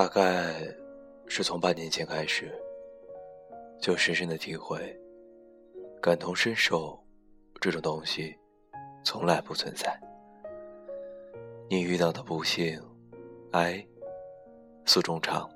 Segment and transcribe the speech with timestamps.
[0.00, 0.54] 大概
[1.26, 2.50] 是从半年前开始，
[3.78, 4.98] 就深深的体会，
[6.00, 6.98] 感同身受
[7.60, 8.34] 这种东西
[9.04, 9.94] 从来不存在。
[11.68, 12.80] 你遇到的不幸、
[13.52, 13.86] 哀、
[14.86, 15.46] 诉衷肠，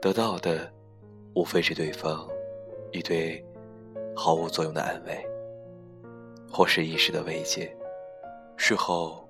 [0.00, 0.72] 得到的
[1.34, 2.26] 无非是对方
[2.90, 3.44] 一堆
[4.16, 5.22] 毫无作用的安慰，
[6.50, 7.76] 或是一时的慰藉，
[8.56, 9.28] 事后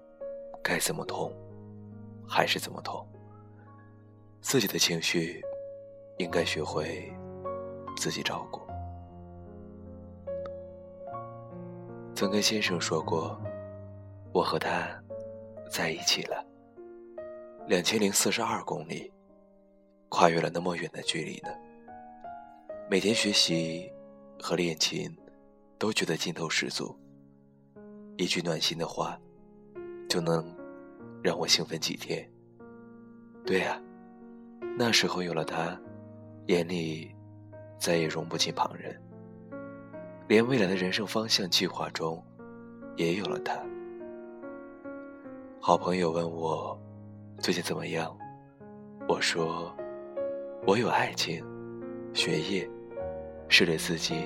[0.63, 1.35] 该怎么痛，
[2.25, 3.05] 还是怎么痛。
[4.43, 5.41] 自己的情绪，
[6.19, 7.11] 应该学会
[7.97, 8.61] 自己照顾。
[12.15, 13.41] 曾跟先生说过，
[14.33, 15.01] 我和他
[15.71, 16.45] 在一起了，
[17.69, 19.11] 两千零四十二公里，
[20.09, 21.49] 跨越了那么远的距离呢。
[22.91, 23.91] 每天学习
[24.41, 25.09] 和练琴，
[25.79, 26.95] 都觉得劲头十足。
[28.17, 29.19] 一句暖心的话，
[30.09, 30.45] 就能
[31.23, 32.29] 让我兴奋几天。
[33.47, 33.81] 对呀。
[34.77, 35.79] 那时候有了他，
[36.47, 37.15] 眼里
[37.79, 38.99] 再也容不进旁人。
[40.29, 42.23] 连未来的人生方向计划中，
[42.97, 43.55] 也有了他。
[45.61, 46.77] 好朋友问我
[47.39, 48.17] 最近怎么样，
[49.07, 49.73] 我说
[50.67, 51.45] 我有爱情、
[52.15, 52.69] 学业，
[53.49, 54.25] 是对自己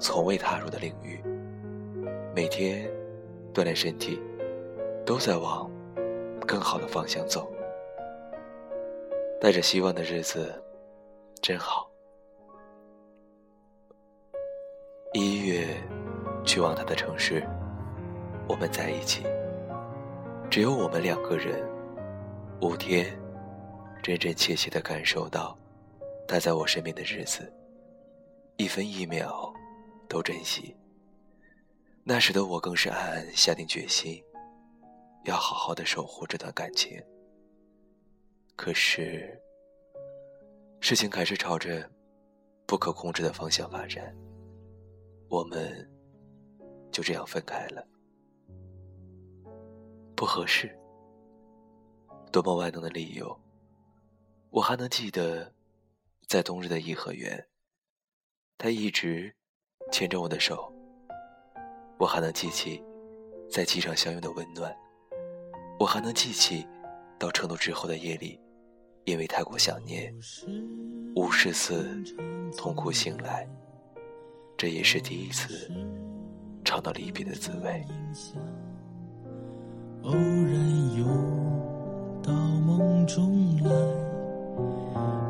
[0.00, 1.22] 从未踏入的领域，
[2.34, 2.90] 每天
[3.54, 4.20] 锻炼身体，
[5.06, 5.70] 都在往
[6.46, 7.53] 更好的方向走。
[9.44, 10.58] 带着希望的日子，
[11.42, 11.86] 真好。
[15.12, 15.66] 一月，
[16.46, 17.46] 去往他的城市，
[18.48, 19.22] 我们在一起，
[20.50, 21.62] 只有我们两个人。
[22.62, 23.20] 五天，
[24.02, 25.54] 真真切切的感受到
[26.26, 27.52] 他在我身边的日子，
[28.56, 29.52] 一分一秒
[30.08, 30.74] 都珍惜。
[32.02, 34.24] 那时的我更是暗暗下定决心，
[35.24, 36.98] 要好好的守护这段感情。
[38.56, 39.36] 可是，
[40.84, 41.90] 事情开始朝着
[42.66, 44.14] 不可控制的方向发展，
[45.30, 45.90] 我们
[46.92, 47.82] 就这样分开了。
[50.14, 50.78] 不合适，
[52.30, 53.34] 多么万能的理由！
[54.50, 55.50] 我还能记得，
[56.28, 57.48] 在冬日的颐和园，
[58.58, 59.34] 他一直
[59.90, 60.70] 牵着我的手。
[61.98, 62.84] 我还能记起，
[63.50, 64.76] 在机场相拥的温暖。
[65.80, 66.68] 我还能记起，
[67.18, 68.38] 到成都之后的夜里。
[69.04, 70.12] 因为太过想念，
[71.14, 71.86] 无数次
[72.56, 73.46] 痛苦醒来，
[74.56, 75.70] 这也是第一次
[76.64, 77.84] 尝到离别的滋味。
[80.04, 81.04] 偶然又
[82.22, 83.70] 到梦中来，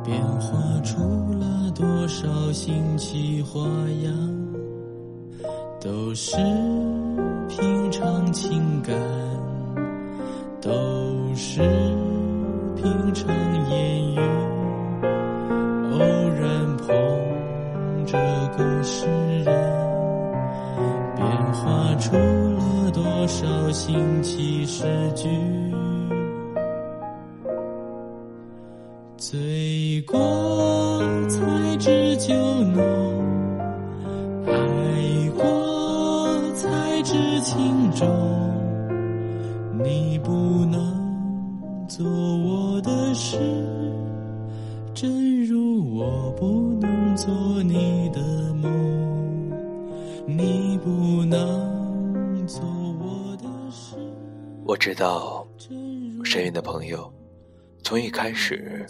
[0.04, 1.02] 变化出
[1.32, 3.60] 了多少新奇花
[4.04, 4.54] 样，
[5.80, 6.36] 都是
[7.48, 8.96] 平常情感，
[10.60, 10.70] 都
[11.34, 11.60] 是。
[12.76, 13.26] 平常
[23.74, 24.84] 心起诗
[25.16, 25.73] 句。
[54.66, 55.46] 我知道，
[56.24, 57.12] 深渊的朋友
[57.82, 58.86] 从一开始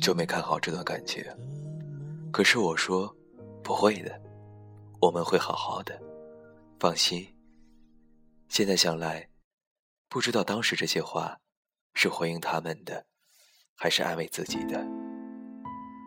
[0.00, 1.24] 就没看好这段感情，
[2.32, 3.14] 可是我说
[3.62, 4.20] 不会的，
[5.00, 6.00] 我们会好好的，
[6.80, 7.24] 放心。
[8.48, 9.28] 现在想来，
[10.08, 11.38] 不知道当时这些话。
[11.96, 13.06] 是回应他们的，
[13.76, 14.84] 还是安慰自己的？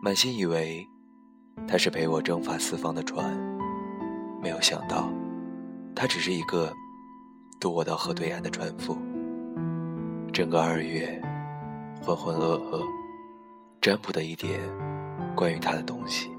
[0.02, 0.86] 满心以为
[1.66, 3.34] 他是陪我征伐四方的船，
[4.42, 5.10] 没有想到
[5.96, 6.70] 他只是一个
[7.60, 8.96] 渡我到河对岸的船夫。
[10.32, 11.20] 整个二月，
[12.00, 12.82] 浑浑噩噩，
[13.80, 14.60] 占卜的一点
[15.34, 16.30] 关于他的东西。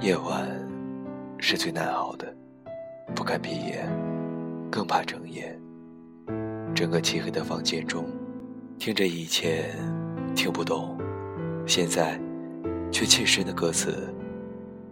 [0.00, 0.48] 夜晚
[1.38, 2.34] 是最难熬的，
[3.14, 3.88] 不敢闭眼，
[4.70, 5.56] 更怕睁眼。
[6.74, 8.04] 整个漆黑的房间中，
[8.78, 9.70] 听着以前
[10.34, 10.98] 听不懂，
[11.66, 12.20] 现在
[12.90, 14.12] 却切身的歌词，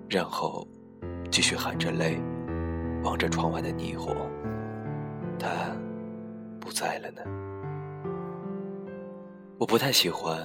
[0.08, 0.66] 然后
[1.30, 2.18] 继续含着泪
[3.02, 4.14] 望着窗外的霓虹。
[5.38, 5.48] 他
[6.60, 7.22] 不在了呢。
[9.58, 10.38] 我不太喜欢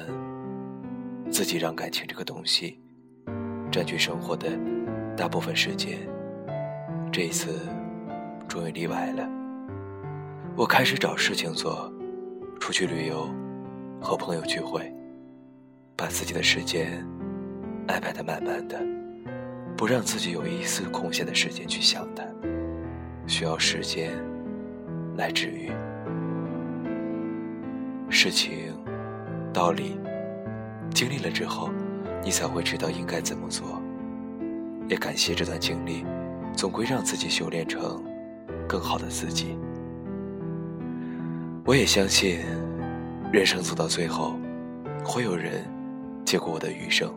[1.31, 2.79] 自己让感情这个东西
[3.71, 4.47] 占据生活的
[5.17, 5.99] 大部分时间。
[7.11, 7.67] 这一次
[8.47, 9.27] 终于例外了。
[10.55, 11.91] 我开始找事情做，
[12.59, 13.27] 出去旅游，
[14.01, 14.93] 和朋友聚会，
[15.95, 17.05] 把自己的时间
[17.87, 18.79] 安排的满满的，
[19.75, 22.23] 不让自己有一丝空闲的时间去想他，
[23.25, 24.11] 需要时间
[25.19, 25.69] 来治愈。
[28.09, 28.73] 事情、
[29.53, 29.99] 道理，
[30.93, 31.69] 经历了之后，
[32.23, 33.81] 你才会知道应该怎么做。
[34.87, 36.05] 也感谢这段经历，
[36.53, 38.01] 总归让自己修炼成
[38.65, 39.59] 更好的自己。
[41.65, 42.39] 我也相信，
[43.31, 44.39] 人生走到最后，
[45.03, 45.65] 会有人
[46.23, 47.13] 接过我的余生，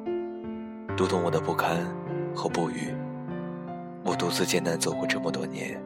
[0.96, 1.86] 读懂我的不堪
[2.34, 2.92] 和不愉。
[4.04, 5.80] 我独自艰难走过这么多年，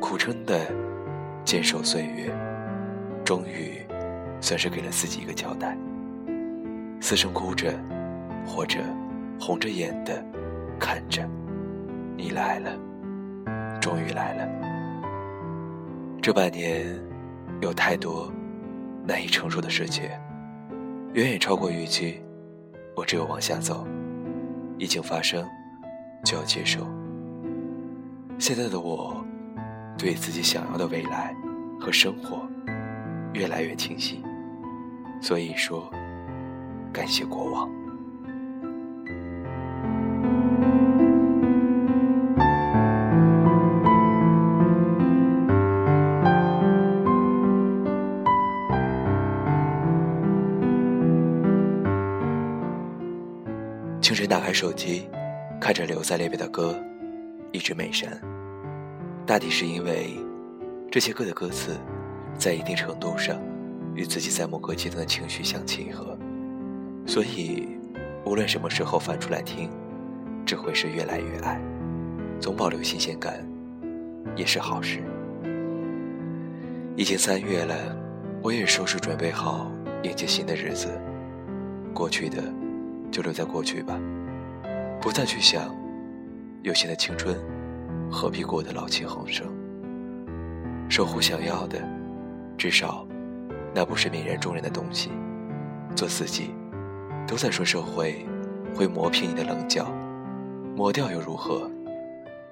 [0.00, 0.58] 苦撑的
[1.44, 2.30] 坚守岁月，
[3.24, 3.84] 终于
[4.40, 5.76] 算是给了自己一个交代。
[7.00, 7.72] 嘶声哭着，
[8.46, 8.78] 或者
[9.40, 10.24] 红着眼的。
[10.78, 11.28] 看着，
[12.16, 12.76] 你来了，
[13.80, 14.48] 终于来了。
[16.20, 16.84] 这半年，
[17.60, 18.32] 有太多
[19.06, 20.04] 难以承受的事情，
[21.12, 22.20] 远远超过预期。
[22.96, 23.86] 我只有往下走，
[24.76, 25.46] 已经发生，
[26.24, 26.80] 就要接受。
[28.38, 29.24] 现在的我，
[30.02, 31.32] 对自己想要的未来
[31.78, 32.44] 和生活，
[33.34, 34.20] 越来越清晰。
[35.20, 35.88] 所以说，
[36.92, 37.70] 感谢过往。
[54.00, 55.08] 清晨打开手机，
[55.60, 56.76] 看着留在那边的歌，
[57.52, 58.31] 一直美神。
[59.26, 60.16] 大抵是因为
[60.90, 61.76] 这些歌的歌词，
[62.38, 63.40] 在一定程度上
[63.94, 66.16] 与自己在某个阶段的情绪相契合，
[67.06, 67.68] 所以
[68.24, 69.70] 无论什么时候翻出来听，
[70.44, 71.60] 只会是越来越爱。
[72.40, 73.46] 总保留新鲜感，
[74.34, 75.02] 也是好事。
[76.96, 77.74] 已经三月了，
[78.42, 79.70] 我也收拾准备好
[80.02, 80.88] 迎接新的日子。
[81.94, 82.42] 过去的。
[83.12, 84.00] 就留在过去吧，
[84.98, 85.70] 不再去想，
[86.62, 87.36] 有限的青春，
[88.12, 89.46] 何必过得老气横生？
[90.88, 91.82] 守护想要的，
[92.58, 93.06] 至少，
[93.74, 95.10] 那不是泯然众人的东西。
[95.96, 96.54] 做自己，
[97.26, 98.26] 都在说社会
[98.74, 99.86] 会磨平你的棱角，
[100.76, 101.70] 磨掉又如何？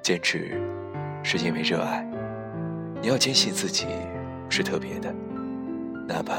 [0.03, 0.59] 坚持，
[1.23, 2.09] 是因为热爱。
[3.03, 3.87] 你要坚信自己
[4.49, 5.15] 是特别的，
[6.09, 6.35] 哪怕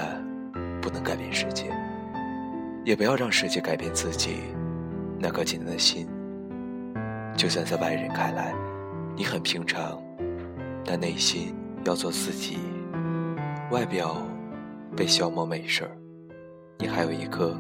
[0.82, 1.72] 不能改变世界。
[2.84, 4.38] 也不要让世界改变自己
[5.20, 6.08] 那颗简单的心。
[7.38, 8.54] 就算在外人看来
[9.22, 10.04] 你很平常，
[10.84, 12.58] 但内心要做自己。
[13.70, 14.28] 外表
[14.98, 15.96] 被消磨没事儿，
[16.80, 17.56] 你还有一颗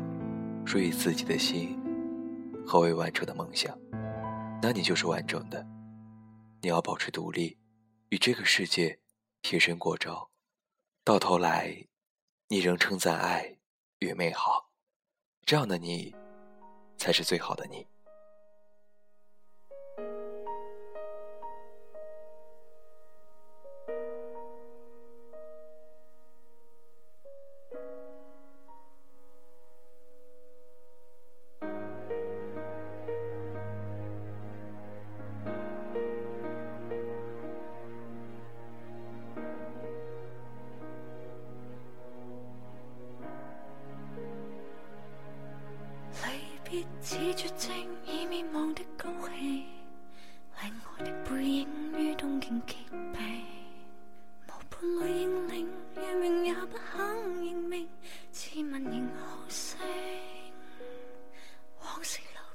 [0.66, 1.80] 属于自己的心
[2.66, 3.78] 和未完成的梦想，
[4.60, 5.64] 那你就是完整的。
[6.64, 7.56] 你要保持独立，
[8.10, 8.98] 与这个世界
[9.44, 10.32] 贴身过招，
[11.04, 11.86] 到头来
[12.48, 13.56] 你仍称赞爱
[14.00, 14.72] 与美好。
[15.46, 16.16] 这样的你，
[16.98, 17.86] 才是最好的你。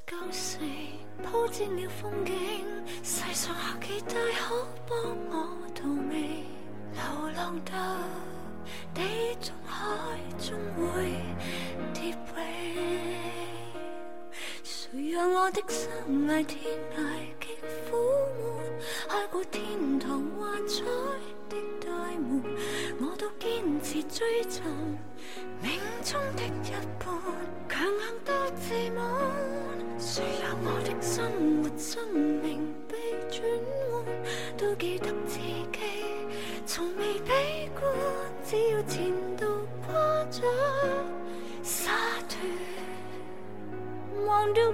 [0.09, 0.59] 旧时，
[1.25, 2.65] 铺展了风景，
[3.03, 4.97] 世上下几大可帮
[5.31, 6.45] 我逃避？
[6.93, 7.73] 流浪到
[8.95, 9.03] 地
[9.41, 11.11] 中海，终会
[11.93, 12.17] 跌永。
[14.63, 15.91] 谁让我的生
[16.29, 16.63] 涯天
[16.97, 16.99] 涯
[17.41, 17.57] 极
[17.91, 17.97] 苦
[18.39, 18.79] 闷？
[19.09, 20.85] 开过天堂幻彩
[21.49, 22.45] 的大门，
[23.01, 24.63] 我都坚持追寻
[25.61, 26.71] 命中的一
[27.01, 27.09] 半，
[27.69, 29.36] 强硬到自满。
[30.17, 31.31] 谁让我的生
[31.63, 32.97] 活生命被
[33.31, 33.43] 转
[33.91, 34.03] 换？
[34.57, 35.67] 都记得自己
[36.65, 37.85] 从未悲观，
[38.43, 39.45] 只要前度
[39.85, 39.93] 夸
[40.31, 40.43] 张
[41.63, 41.93] 洒
[42.31, 42.39] 脱。
[44.25, 44.73] 忘掉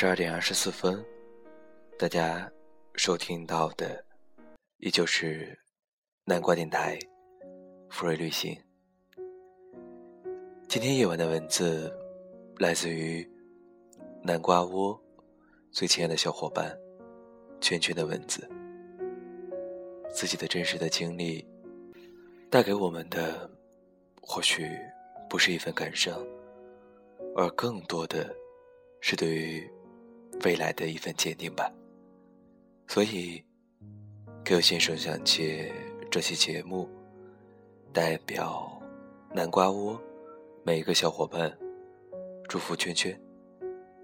[0.00, 1.04] 十二点二十四分，
[1.98, 2.50] 大家
[2.94, 4.02] 收听到的
[4.78, 5.54] 依旧是
[6.24, 6.98] 南瓜电台
[7.90, 8.58] 福瑞旅行。
[10.66, 11.94] 今天夜晚的文字
[12.56, 13.30] 来自于
[14.22, 14.98] 南瓜窝
[15.70, 16.74] 最亲爱的小伙伴
[17.60, 18.48] 圈圈的文字，
[20.10, 21.46] 自己的真实的经历
[22.48, 23.50] 带给我们的，
[24.22, 24.66] 或许
[25.28, 26.18] 不是一份感伤，
[27.36, 28.34] 而更多的
[29.02, 29.70] 是对于
[30.44, 31.70] 未来的一份坚定吧。
[32.86, 33.44] 所以，
[34.44, 35.72] 给我先生想借
[36.10, 36.88] 这期节目，
[37.92, 38.80] 代表
[39.32, 40.00] 南瓜窝
[40.64, 41.56] 每一个小伙伴，
[42.48, 43.18] 祝福圈圈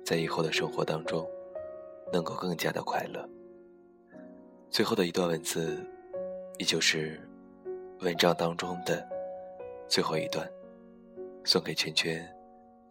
[0.05, 1.29] 在以后的生活当中
[2.13, 3.29] 能够更加的快乐。
[4.71, 5.85] 最后的一段文字，
[6.59, 7.21] 依旧是
[8.01, 9.05] 文章当中的
[9.89, 10.49] 最后一段，
[11.45, 12.25] 送给圈圈，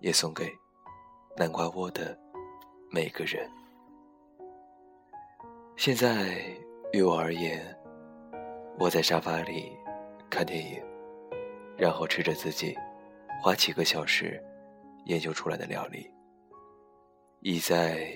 [0.01, 0.51] 也送给
[1.37, 2.17] 南瓜窝的
[2.89, 3.49] 每个人。
[5.75, 6.39] 现在
[6.93, 7.61] 于我而言，
[8.79, 9.77] 窝在沙发里
[10.29, 10.81] 看电影，
[11.77, 12.77] 然后吃着自己
[13.41, 14.41] 花几个小时
[15.05, 16.09] 研究出来的料理，
[17.41, 18.07] 倚在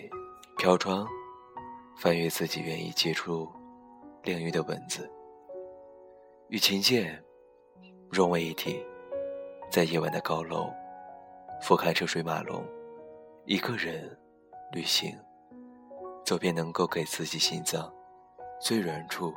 [0.57, 1.07] 飘窗，
[1.97, 3.49] 翻阅自己愿意接触
[4.23, 5.09] 领域的文字，
[6.47, 7.21] 与琴键
[8.09, 8.83] 融为一体，
[9.69, 10.71] 在夜晚的高楼
[11.61, 12.65] 俯瞰车水马龙，
[13.45, 14.17] 一个人
[14.71, 15.17] 旅行，
[16.23, 17.91] 走遍能够给自己心脏
[18.61, 19.33] 最软处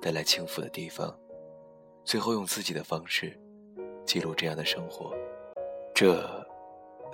[0.00, 1.18] 带来轻抚的地方，
[2.04, 3.38] 最后用自己的方式
[4.04, 5.14] 记录这样的生活，
[5.94, 6.46] 这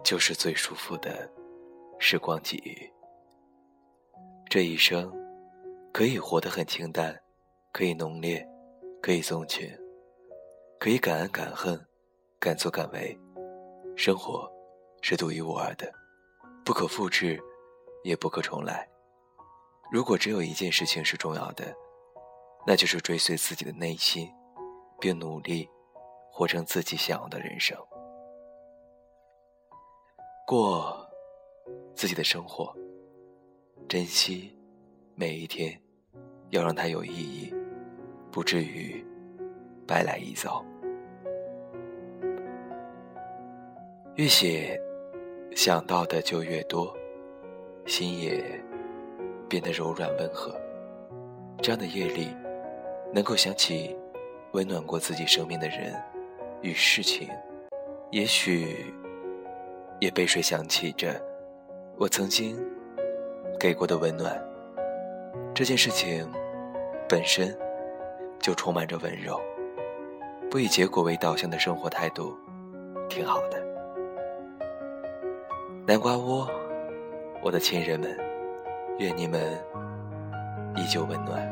[0.02, 1.30] 就是最舒服的
[2.00, 2.76] 时光记忆。
[4.50, 5.12] 这一生
[5.92, 7.16] 可以活得很清淡，
[7.72, 8.44] 可以浓烈，
[9.00, 9.70] 可以纵情，
[10.80, 11.80] 可以敢爱敢恨，
[12.40, 13.16] 敢作敢为。
[13.96, 14.50] 生活
[15.02, 15.92] 是独一无二的，
[16.64, 17.38] 不可复制，
[18.02, 18.88] 也不可重来。
[19.92, 21.76] 如果只有一件事情是重要的，
[22.66, 24.32] 那就是追随自己的内心，
[24.98, 25.68] 并努力
[26.32, 27.76] 活成自己想要的人生，
[30.46, 31.06] 过
[31.94, 32.74] 自己的生活，
[33.86, 34.58] 珍惜
[35.14, 35.78] 每一天，
[36.48, 37.54] 要让它有意义，
[38.32, 39.04] 不至于
[39.86, 40.64] 白来一遭。
[44.14, 44.80] 越写，
[45.54, 46.94] 想到的就越多，
[47.86, 48.42] 心也
[49.48, 50.54] 变得柔软温和。
[51.62, 52.34] 这样的夜里，
[53.12, 53.96] 能够想起
[54.52, 55.94] 温暖过自己生命的人
[56.60, 57.28] 与事情，
[58.10, 58.92] 也许
[60.00, 61.20] 也被谁想起着
[61.96, 62.58] 我曾经
[63.58, 64.42] 给过的温暖。
[65.54, 66.28] 这件事情
[67.08, 67.56] 本身
[68.40, 69.40] 就充满着温柔，
[70.50, 72.36] 不以结果为导向的生活态度，
[73.08, 73.63] 挺好的。
[75.86, 76.48] 南瓜窝，
[77.42, 78.18] 我的亲人们，
[78.98, 79.62] 愿你们
[80.76, 81.46] 依旧温暖。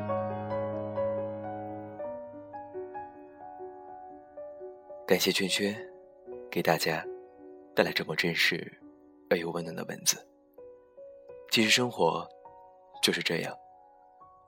[5.06, 5.76] 感谢圈圈
[6.50, 7.06] 给大家
[7.74, 8.80] 带来这么真实
[9.28, 10.26] 而又温暖的文字。
[11.50, 12.26] 其实生活
[13.02, 13.54] 就是这样，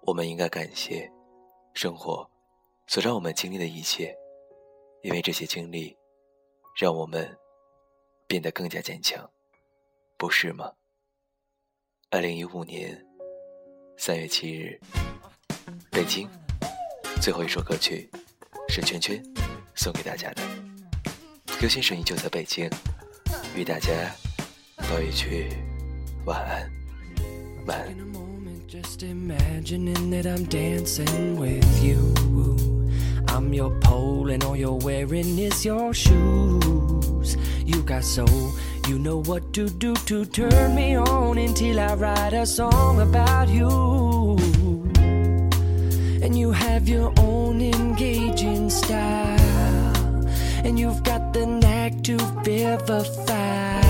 [0.06, 1.12] 我们应该感谢
[1.74, 2.26] 生活
[2.86, 4.16] 所让我们经历的一切，
[5.02, 5.94] 因为这些经历
[6.74, 7.36] 让我们
[8.26, 9.30] 变得更加坚强。
[10.24, 10.72] 不是吗？
[12.08, 12.98] 二零一五年
[13.98, 14.80] 三月七日，
[15.90, 16.26] 北京
[17.20, 18.08] 最后一首歌曲
[18.70, 19.22] 是圈圈
[19.74, 20.40] 送给大家的。
[21.60, 22.70] 刘先生依旧在北京，
[23.54, 23.92] 与大家
[24.88, 25.50] 道一句
[26.24, 26.72] 晚安，
[27.66, 27.92] 晚安。
[27.92, 32.14] In a moment, just imagining that I'm dancing with you.
[33.26, 37.36] I'm your pole, and all you're wearing is your shoes.
[37.66, 38.24] You got so.
[38.86, 43.48] You know what to do to turn me on until I write a song about
[43.48, 44.36] you.
[46.22, 50.26] And you have your own engaging style,
[50.64, 53.80] and you've got the knack to vivify.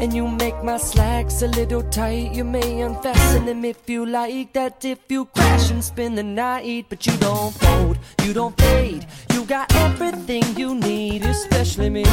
[0.00, 2.32] And you make my slacks a little tight.
[2.32, 4.84] You may unfasten them if you like that.
[4.84, 9.06] If you crash and spend the night, but you don't fold, you don't fade.
[9.32, 12.04] You got everything you need, especially me.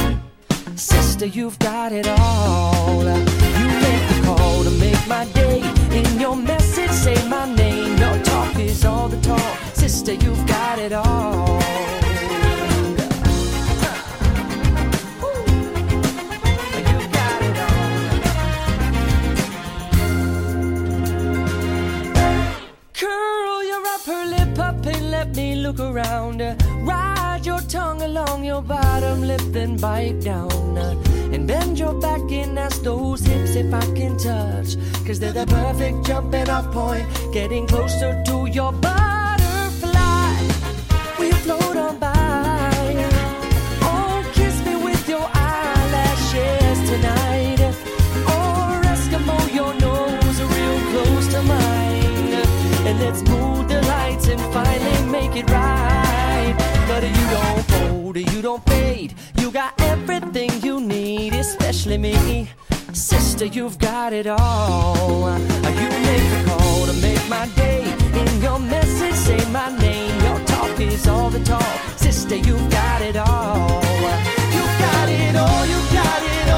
[0.75, 3.03] Sister, you've got it all.
[3.03, 5.61] You make the call to make my day.
[5.91, 7.97] In your message, say my name.
[7.97, 9.57] Your talk is all the talk.
[9.73, 12.00] Sister, you've got it all.
[29.61, 30.77] Then bite down.
[31.33, 34.69] And bend your back and ask those hips if I can touch.
[35.05, 40.33] Cause they're the perfect jumping off point, getting closer to your butterfly.
[41.19, 42.71] We float on by.
[43.91, 47.61] Oh, kiss me with your eyelashes tonight.
[48.37, 52.33] Or Eskimo, your nose real close to mine.
[52.87, 56.55] And let's move the lights and finally make it right.
[56.87, 57.80] But you don't
[58.23, 59.13] you don't fade.
[59.39, 62.49] You got everything you need, especially me.
[62.93, 65.37] Sister, you've got it all.
[65.81, 67.83] You make the call to make my day.
[68.13, 70.19] In your message, say my name.
[70.23, 71.63] Your talk is all the talk.
[71.97, 73.81] Sister, you've got it all.
[74.55, 76.50] You got it all, you got it all,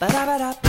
[0.00, 0.68] Ba-da-ba-da-ba,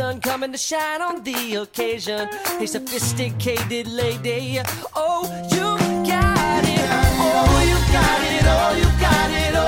[0.00, 2.26] Sun coming to shine on the occasion.
[2.58, 4.58] A sophisticated lady.
[4.96, 5.76] Oh, you
[6.08, 6.88] got it.
[7.20, 8.42] Oh, you got it.
[8.46, 9.59] Oh, you got it.